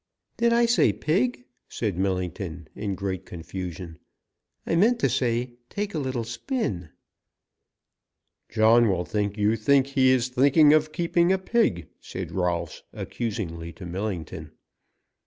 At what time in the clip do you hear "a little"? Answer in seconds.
5.93-6.23